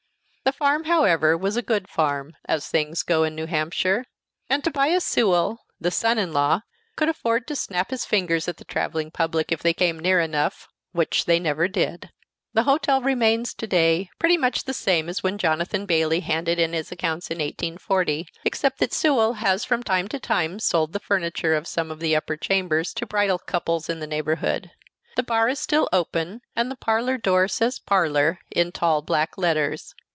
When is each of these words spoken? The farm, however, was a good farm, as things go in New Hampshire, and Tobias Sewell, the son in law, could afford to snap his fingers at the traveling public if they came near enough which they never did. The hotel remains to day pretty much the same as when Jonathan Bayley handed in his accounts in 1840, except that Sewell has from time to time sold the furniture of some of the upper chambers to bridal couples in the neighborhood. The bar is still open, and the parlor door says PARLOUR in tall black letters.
The 0.43 0.57
farm, 0.67 0.83
however, 0.85 1.37
was 1.37 1.55
a 1.55 1.61
good 1.61 1.87
farm, 1.87 2.33
as 2.45 2.67
things 2.67 3.03
go 3.03 3.23
in 3.23 3.35
New 3.35 3.45
Hampshire, 3.45 4.03
and 4.49 4.61
Tobias 4.63 5.05
Sewell, 5.05 5.59
the 5.79 5.91
son 5.91 6.17
in 6.17 6.33
law, 6.33 6.61
could 6.97 7.07
afford 7.07 7.47
to 7.47 7.55
snap 7.55 7.89
his 7.91 8.03
fingers 8.03 8.47
at 8.49 8.57
the 8.57 8.65
traveling 8.65 9.11
public 9.11 9.51
if 9.53 9.61
they 9.61 9.73
came 9.73 9.97
near 9.99 10.19
enough 10.19 10.67
which 10.91 11.23
they 11.25 11.39
never 11.39 11.69
did. 11.69 12.09
The 12.53 12.63
hotel 12.63 13.01
remains 13.01 13.53
to 13.53 13.67
day 13.67 14.09
pretty 14.19 14.35
much 14.35 14.65
the 14.65 14.73
same 14.73 15.07
as 15.07 15.23
when 15.23 15.37
Jonathan 15.37 15.85
Bayley 15.85 16.19
handed 16.19 16.59
in 16.59 16.73
his 16.73 16.91
accounts 16.91 17.31
in 17.31 17.37
1840, 17.37 18.27
except 18.43 18.79
that 18.79 18.93
Sewell 18.93 19.33
has 19.33 19.63
from 19.63 19.83
time 19.83 20.09
to 20.09 20.19
time 20.19 20.59
sold 20.59 20.91
the 20.91 20.99
furniture 20.99 21.55
of 21.55 21.67
some 21.67 21.89
of 21.91 21.99
the 21.99 22.15
upper 22.15 22.35
chambers 22.35 22.93
to 22.95 23.05
bridal 23.05 23.39
couples 23.39 23.89
in 23.89 23.99
the 23.99 24.07
neighborhood. 24.07 24.71
The 25.15 25.23
bar 25.23 25.47
is 25.47 25.59
still 25.61 25.87
open, 25.93 26.41
and 26.57 26.69
the 26.69 26.75
parlor 26.75 27.17
door 27.17 27.47
says 27.47 27.79
PARLOUR 27.79 28.39
in 28.51 28.73
tall 28.73 29.01
black 29.01 29.37
letters. 29.37 29.93